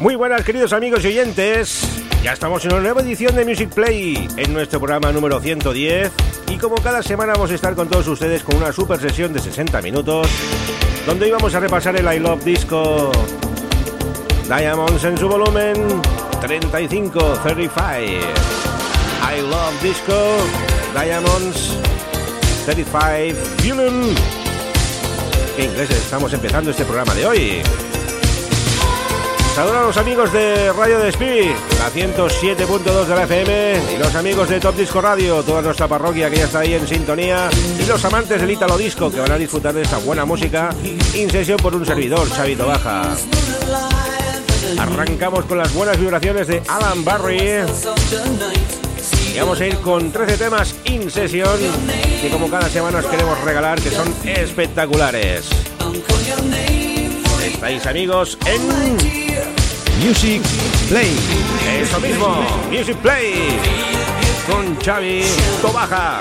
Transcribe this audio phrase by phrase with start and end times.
[0.00, 2.02] Muy buenas queridos amigos y oyentes.
[2.22, 6.10] Ya estamos en una nueva edición de Music Play, en nuestro programa número 110.
[6.48, 9.40] Y como cada semana vamos a estar con todos ustedes con una super sesión de
[9.40, 10.26] 60 minutos,
[11.04, 13.12] donde hoy vamos a repasar el I Love Disco
[14.48, 16.00] Diamonds en su volumen
[16.40, 17.78] 35, 35.
[19.20, 20.14] I Love Disco
[20.94, 21.76] Diamonds
[22.64, 24.14] 35 Volume.
[25.56, 27.62] ¿Qué ingleses estamos empezando este programa de hoy?
[29.54, 34.48] Saludos a los amigos de Radio Despí, la 107.2 de la FM, y los amigos
[34.48, 38.04] de Top Disco Radio, toda nuestra parroquia que ya está ahí en sintonía, y los
[38.04, 40.70] amantes del Ítalo Disco que van a disfrutar de esta buena música,
[41.14, 43.16] in sesión por un servidor, Chavito Baja.
[44.76, 47.64] Arrancamos con las buenas vibraciones de Alan Barry.
[49.34, 51.58] Y vamos a ir con 13 temas in sesión
[52.20, 55.48] que como cada semana os queremos regalar que son espectaculares.
[57.44, 58.60] Estáis amigos en
[60.04, 60.42] Music
[60.88, 61.16] Play.
[61.80, 63.58] Eso mismo, Music Play.
[64.50, 65.22] Con Xavi
[65.62, 66.20] Tobaja.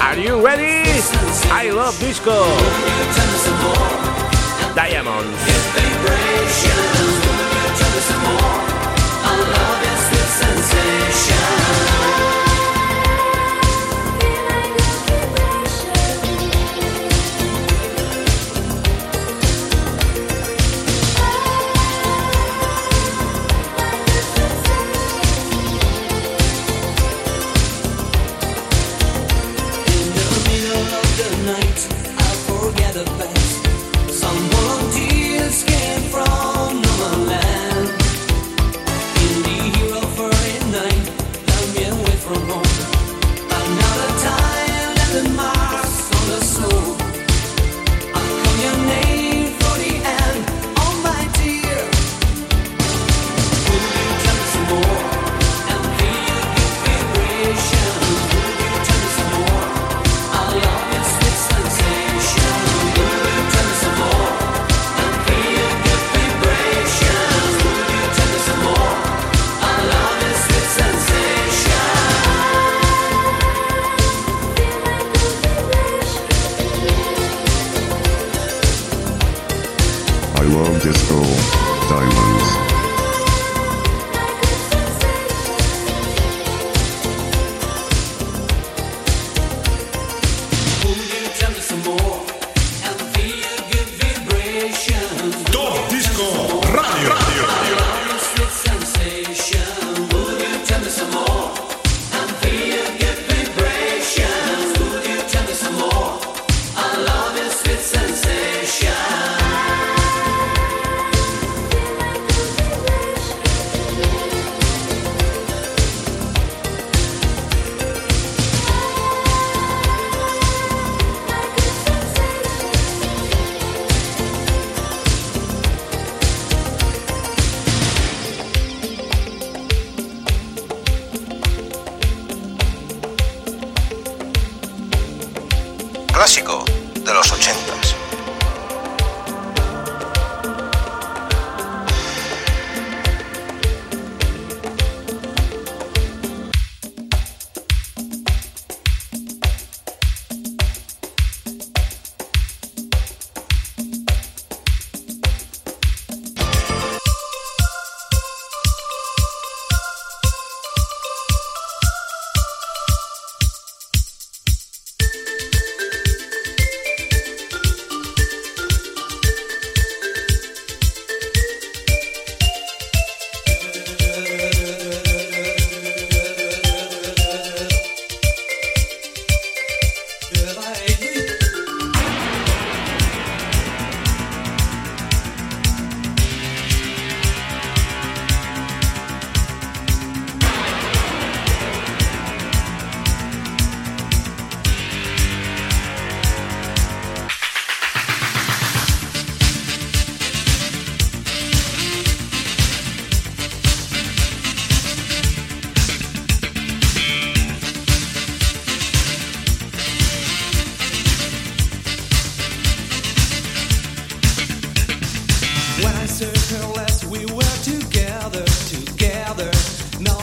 [0.00, 0.84] Are you ready?
[1.50, 2.46] I love disco.
[4.76, 5.56] Diamonds.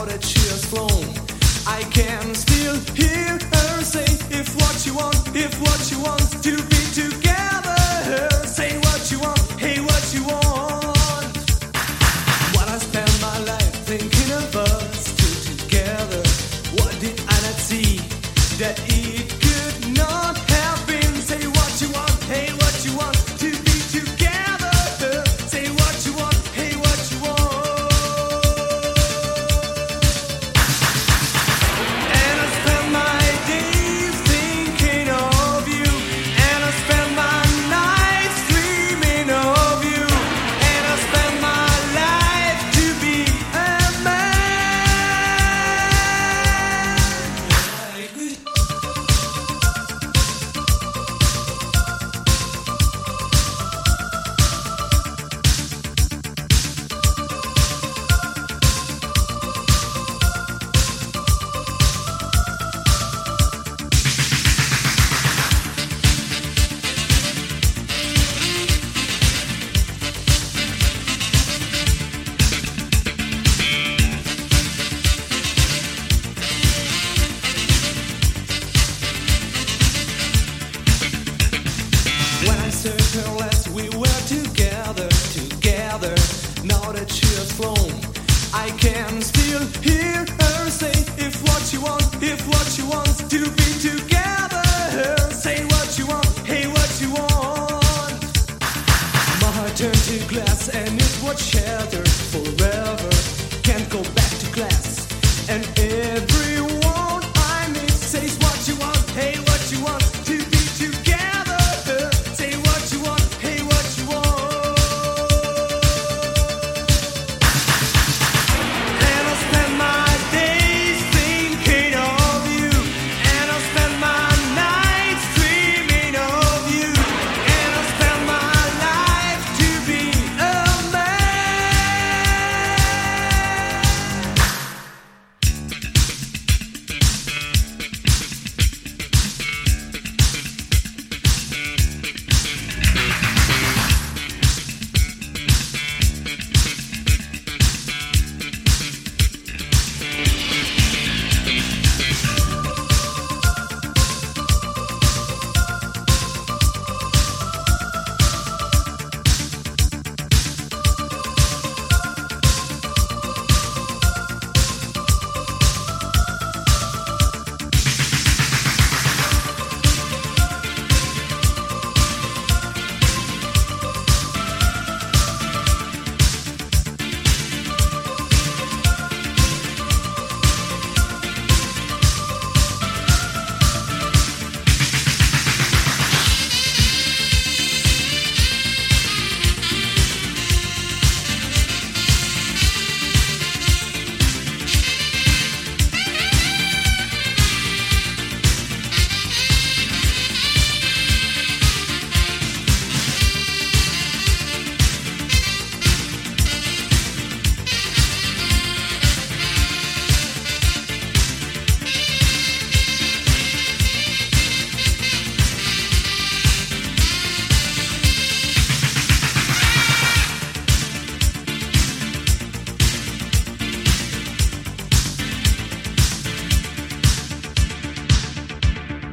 [0.06, 1.06] that she has flown.
[1.66, 6.56] I can still hear her say, if what you want, if what you want to
[6.68, 6.74] be.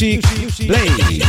[0.00, 0.22] Music,
[0.66, 1.19] Play.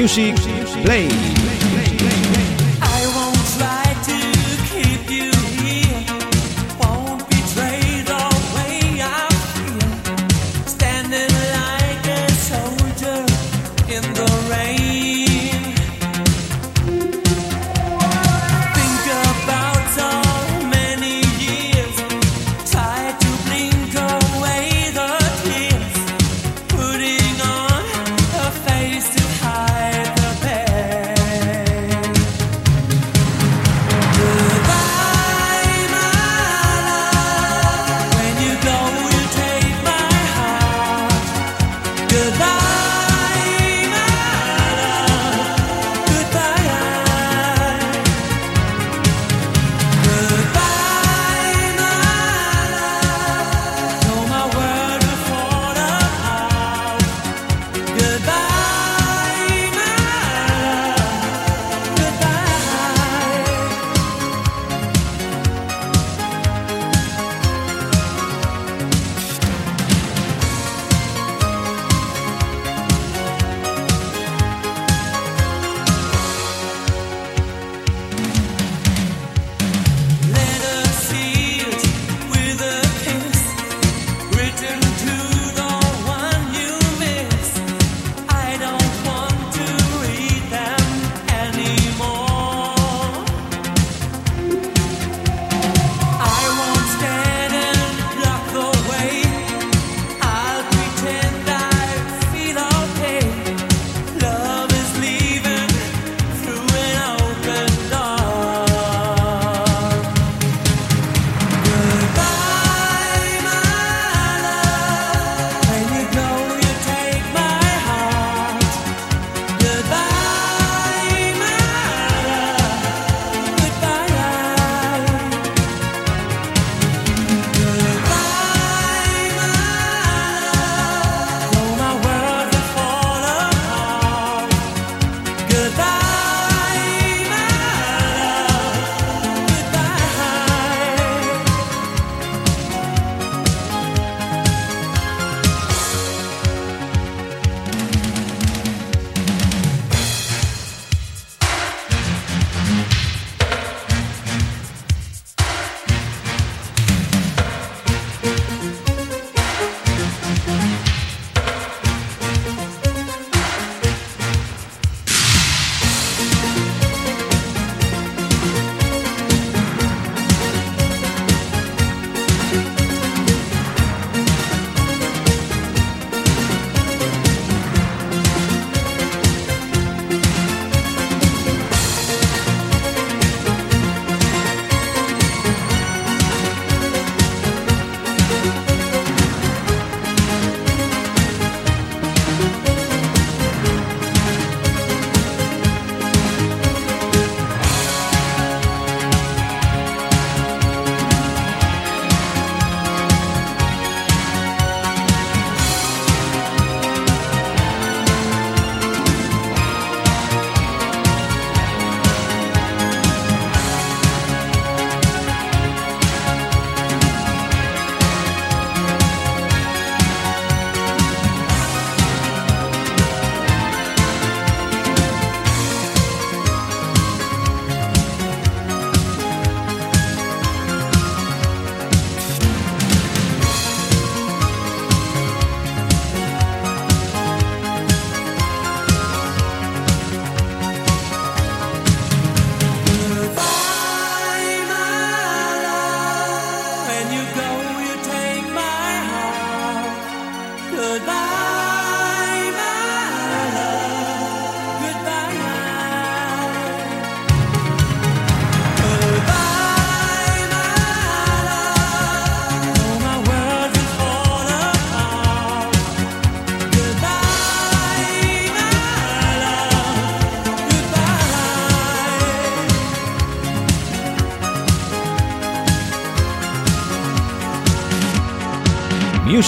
[0.00, 0.34] Music
[0.82, 1.29] Play.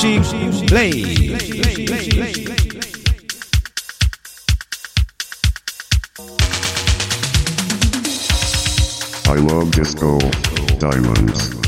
[0.02, 0.90] Play.
[9.28, 10.18] I love disco
[10.80, 11.61] diamonds.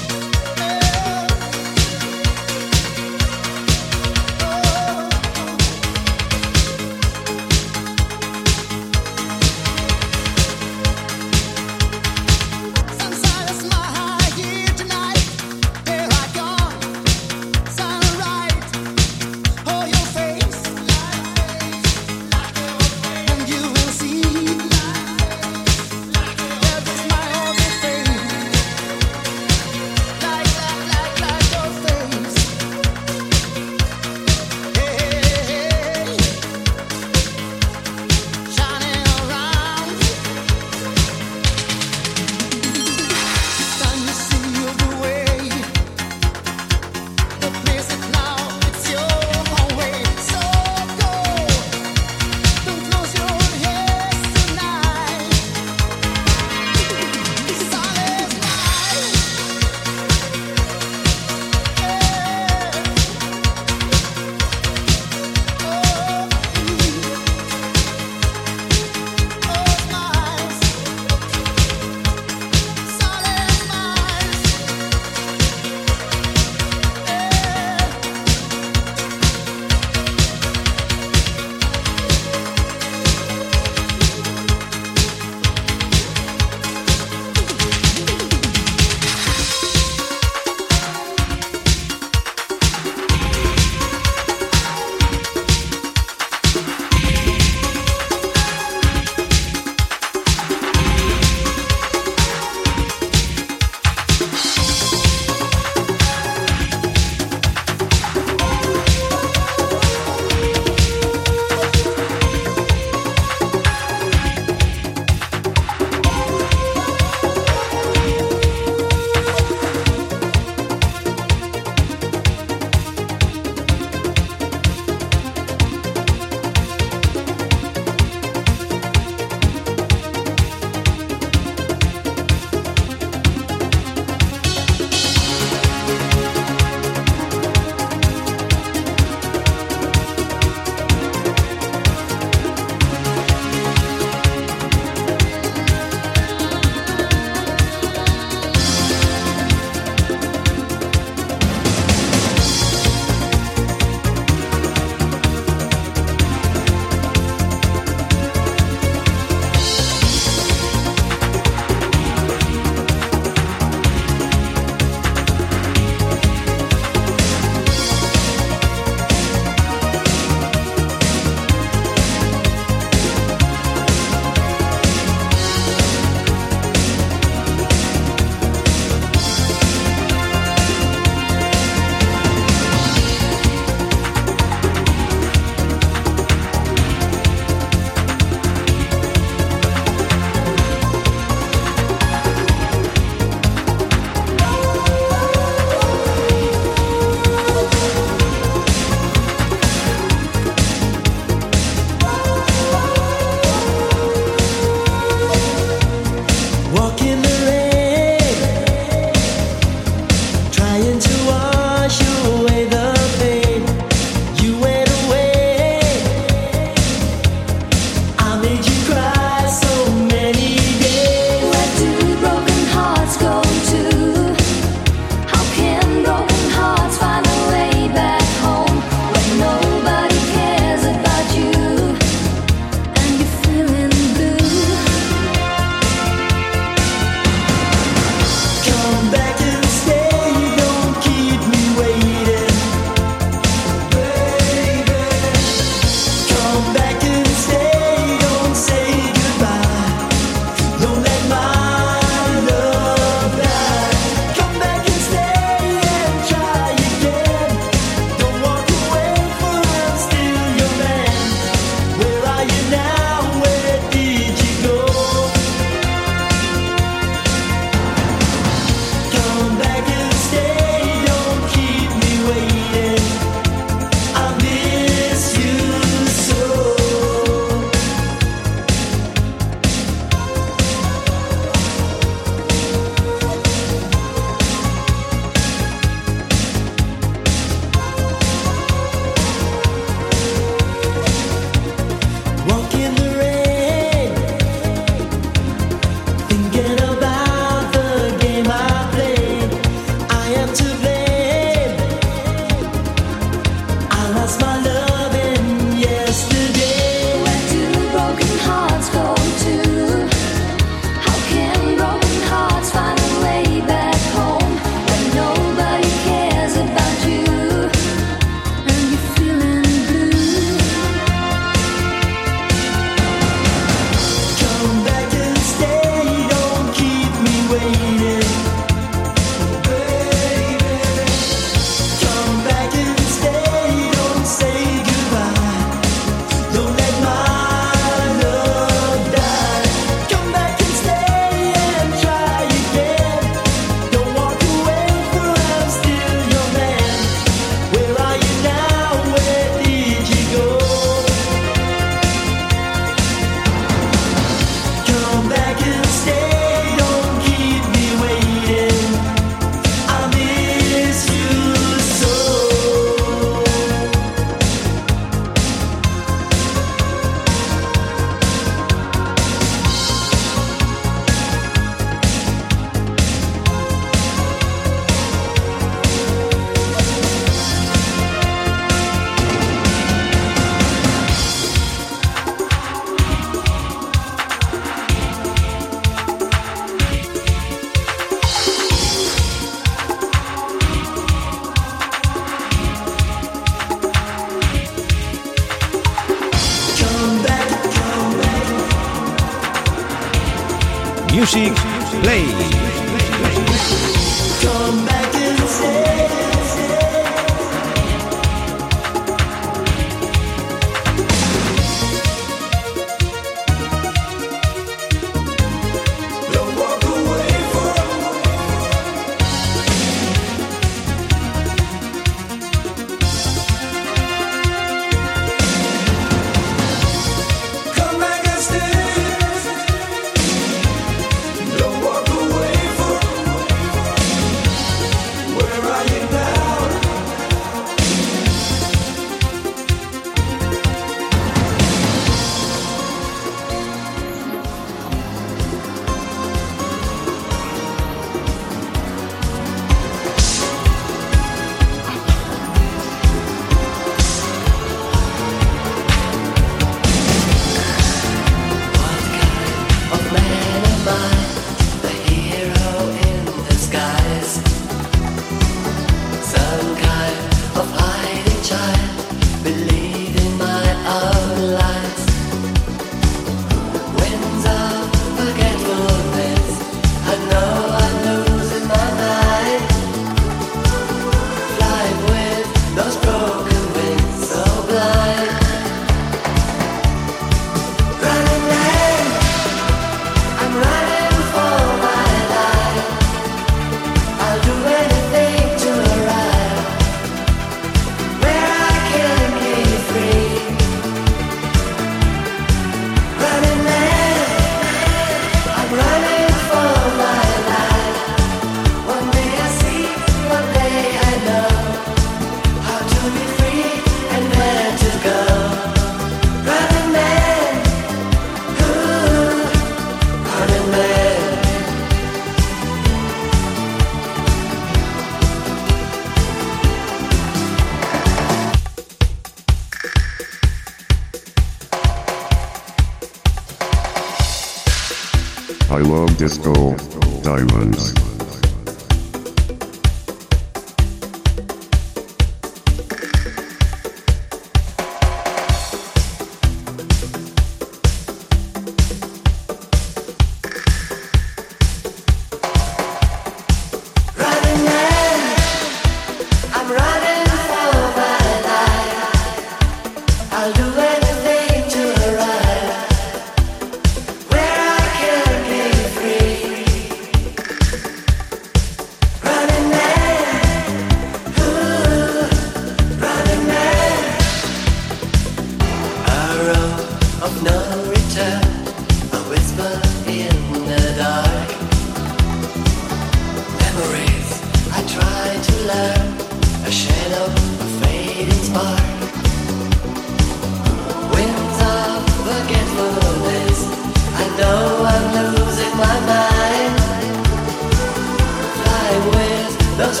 [598.96, 600.00] with those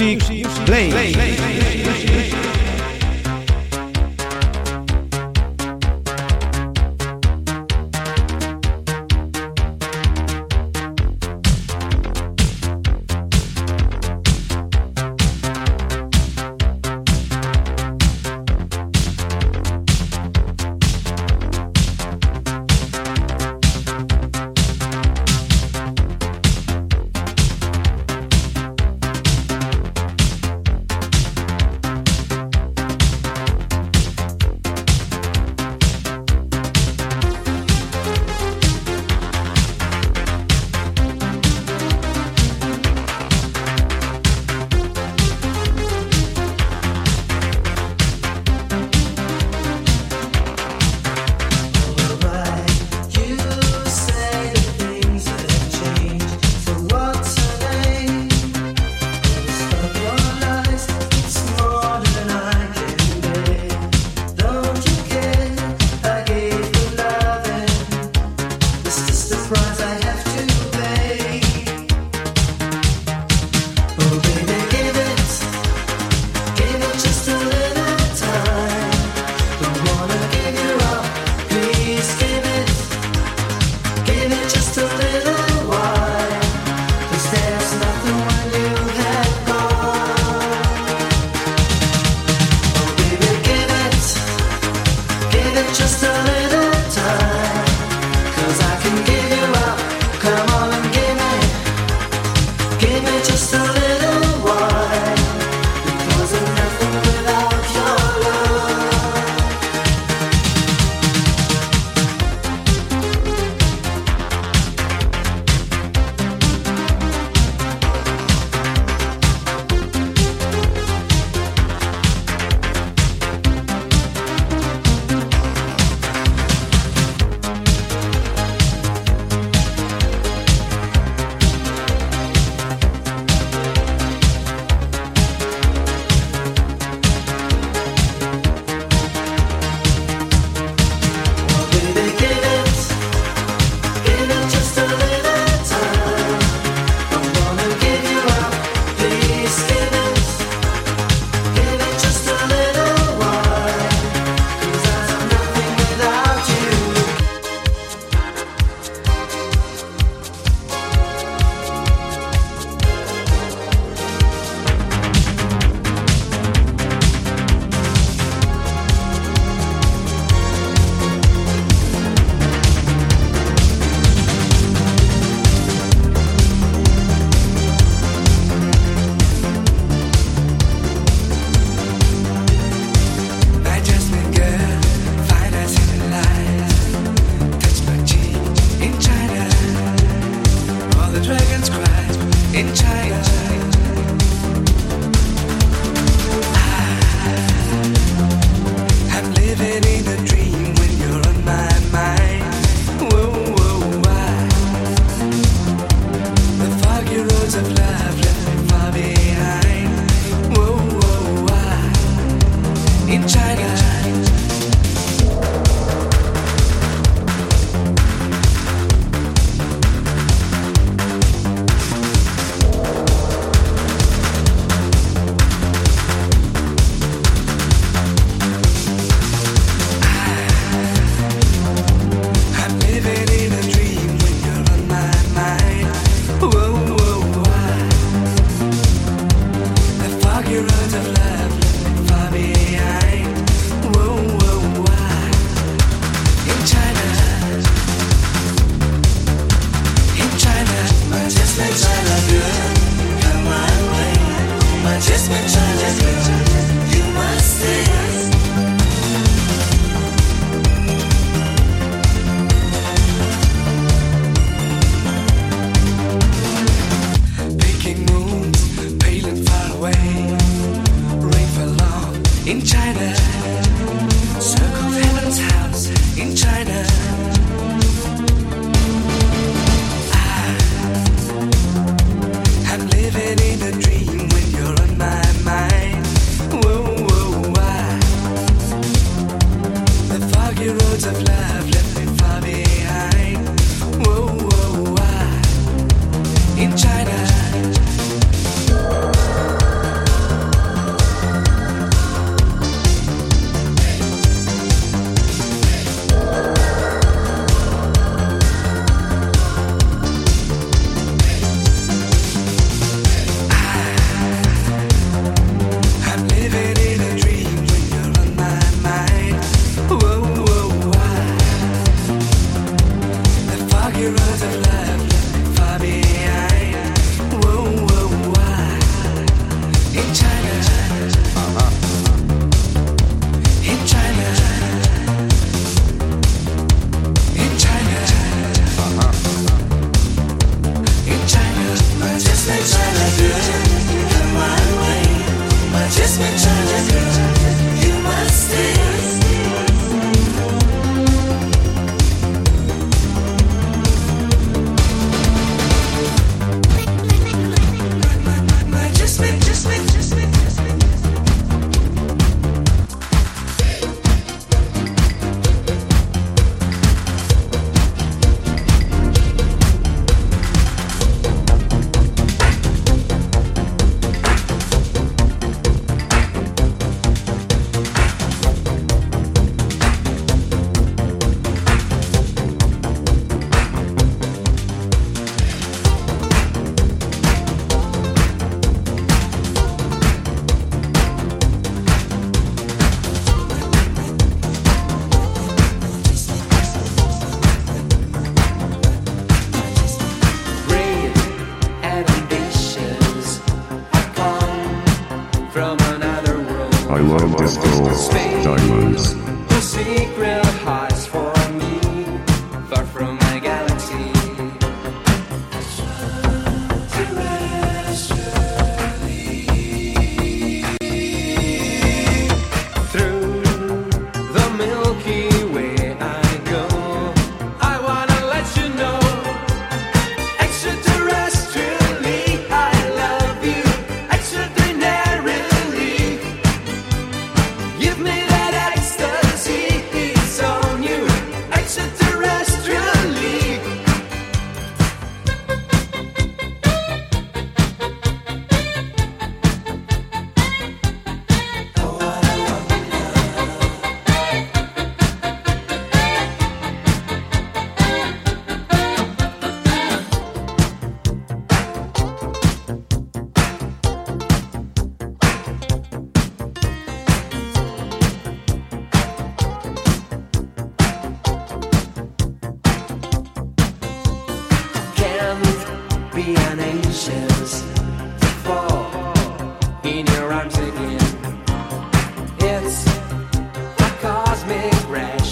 [0.00, 0.18] Music
[0.66, 0.90] Play.
[0.90, 1.33] love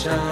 [0.03, 0.32] shine.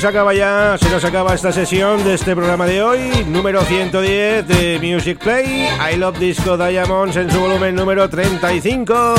[0.00, 4.48] Se acaba ya, se nos acaba esta sesión de este programa de hoy, número 110
[4.48, 9.14] de Music Play, I Love Disco Diamonds en su volumen número 35.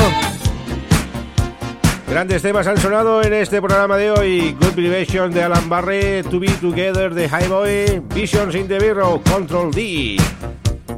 [2.08, 6.40] Grandes temas han sonado en este programa de hoy, Good Vibration de Alan Barre, To
[6.40, 10.16] Be Together de Highboy, Visions in the Bureau, Control D.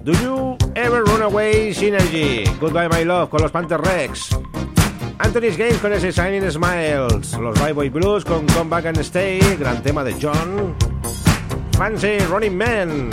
[0.02, 4.30] Do You Ever Run Away Synergy, Goodbye My Love con los Panther Rex.
[5.34, 7.32] Anthony's Game con ese Shining Smiles.
[7.40, 9.40] Los Bye Boy Blues con Come Back and Stay.
[9.58, 10.76] Gran tema de John.
[11.76, 13.10] Fancy Running Man.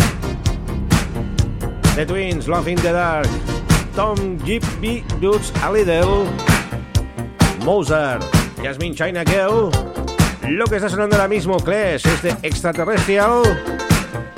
[1.95, 3.27] The Twins, Love in the Dark.
[3.95, 5.03] Tom G.B.
[5.19, 6.27] Dudes a Little.
[7.65, 8.23] Mozart.
[8.61, 9.71] Jasmine China Girl.
[10.47, 13.41] Lo que está sonando ahora mismo, Clash, es de Extraterrestrial.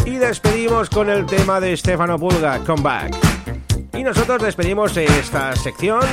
[0.05, 3.17] Y despedimos con el tema de Stefano Pulga, Come Back.
[3.93, 6.05] Y nosotros despedimos esta sección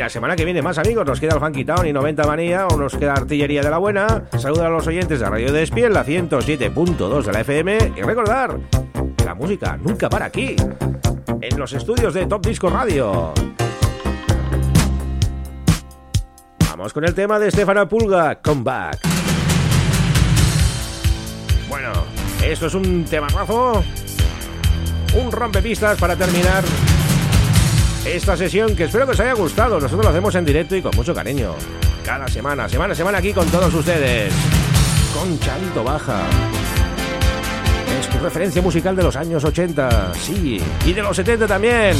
[0.00, 2.76] la semana que viene más amigos, nos queda el Funky Town y 90 Manía o
[2.78, 4.24] nos queda Artillería de la Buena.
[4.38, 8.58] Saluda a los oyentes de Radio Despiel, la 107.2 de la FM y recordar
[9.26, 10.56] la música nunca para aquí,
[11.42, 13.34] en los estudios de Top Disco Radio.
[16.70, 19.00] Vamos con el tema de Stefano Pulga, Come Back.
[21.68, 21.92] Bueno,
[22.42, 23.84] esto es un temazo,
[25.14, 26.64] un rompepistas para terminar
[28.04, 29.80] esta sesión que espero que os haya gustado.
[29.80, 31.54] Nosotros lo hacemos en directo y con mucho cariño.
[32.04, 34.32] Cada semana, semana semana aquí con todos ustedes.
[35.14, 36.22] Con Chanto Baja.
[38.00, 41.96] Es tu referencia musical de los años 80, sí, y de los 70 también.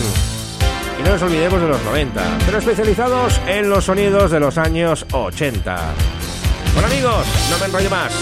[0.99, 5.05] Y no nos olvidemos de los 90, pero especializados en los sonidos de los años
[5.13, 5.77] 80.
[6.75, 8.13] Bueno amigos, no me enrollo más.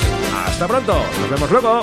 [0.47, 1.83] Hasta pronto, nos vemos luego.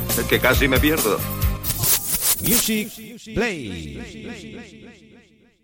[0.27, 1.19] que casi me pierdo.
[2.41, 2.89] Music
[3.33, 4.90] Play.